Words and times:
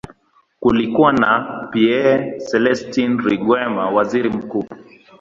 Kulikuwa 0.61 1.11
na 1.13 1.31
Pierre 1.71 2.37
Celestin 2.39 3.17
Rwigema, 3.17 3.89
waziri 3.89 4.29
mkuu. 4.29 4.65